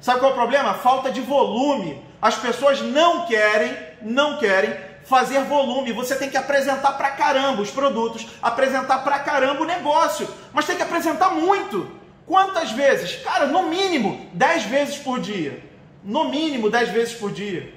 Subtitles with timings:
[0.00, 0.74] Sabe qual é o problema?
[0.74, 2.02] Falta de volume.
[2.20, 5.92] As pessoas não querem, não querem fazer volume.
[5.92, 10.76] Você tem que apresentar pra caramba os produtos, apresentar pra caramba o negócio, mas tem
[10.76, 11.90] que apresentar muito.
[12.26, 13.16] Quantas vezes?
[13.24, 15.62] Cara, no mínimo 10 vezes por dia.
[16.04, 17.74] No mínimo 10 vezes por dia.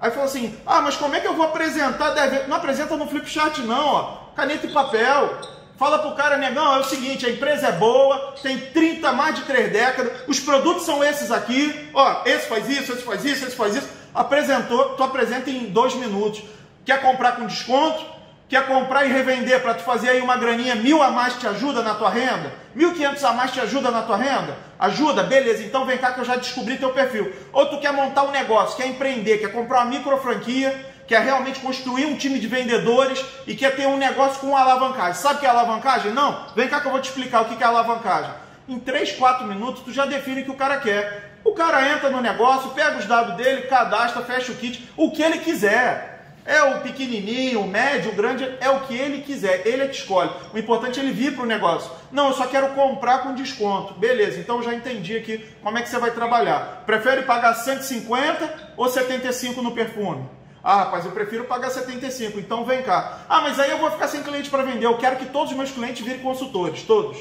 [0.00, 2.48] Aí falou assim: ah, mas como é que eu vou apresentar 10 vezes?
[2.48, 4.02] Não apresenta no Flipchart, não, ó.
[4.34, 5.38] Caneta e papel.
[5.80, 9.44] Fala pro cara, negão, é o seguinte, a empresa é boa, tem 30, mais de
[9.44, 13.56] 3 décadas, os produtos são esses aqui, ó, esse faz isso, esse faz isso, esse
[13.56, 13.88] faz isso.
[14.14, 16.42] Apresentou, tu apresenta em dois minutos.
[16.84, 18.04] Quer comprar com desconto?
[18.46, 21.80] Quer comprar e revender para tu fazer aí uma graninha mil a mais te ajuda
[21.80, 22.52] na tua renda?
[22.74, 24.58] Mil quinhentos a mais te ajuda na tua renda?
[24.78, 25.22] Ajuda?
[25.22, 27.32] Beleza, então vem cá que eu já descobri teu perfil.
[27.54, 30.78] Ou tu quer montar um negócio, quer empreender, quer comprar uma micro franquia,
[31.10, 35.20] quer realmente construir um time de vendedores e quer ter um negócio com alavancagem.
[35.20, 36.12] Sabe o que é alavancagem?
[36.12, 36.46] Não?
[36.54, 38.30] Vem cá que eu vou te explicar o que é alavancagem.
[38.68, 41.32] Em 3, 4 minutos tu já define o que o cara quer.
[41.42, 45.20] O cara entra no negócio, pega os dados dele, cadastra, fecha o kit, o que
[45.20, 46.36] ele quiser.
[46.46, 49.96] É o pequenininho, o médio, o grande, é o que ele quiser, ele é que
[49.96, 50.30] escolhe.
[50.54, 51.90] O importante é ele vir para o negócio.
[52.12, 53.94] Não, eu só quero comprar com desconto.
[53.94, 56.84] Beleza, então já entendi aqui como é que você vai trabalhar.
[56.86, 60.38] Prefere pagar 150 ou 75 no perfume?
[60.62, 63.20] Ah, rapaz, eu prefiro pagar 75, então vem cá.
[63.28, 64.84] Ah, mas aí eu vou ficar sem cliente para vender.
[64.84, 67.18] Eu quero que todos os meus clientes virem consultores, todos.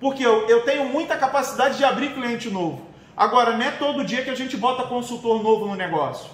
[0.00, 2.82] Porque eu, eu tenho muita capacidade de abrir cliente novo.
[3.16, 6.28] Agora, não é todo dia que a gente bota consultor novo no negócio.